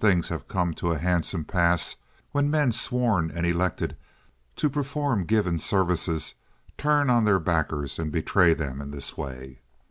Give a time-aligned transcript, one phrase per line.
[0.00, 1.96] Things have come to a handsome pass
[2.32, 3.94] when men sworn and elected
[4.56, 6.32] to perform given services
[6.78, 9.58] turn on their backers and betray them in this way!"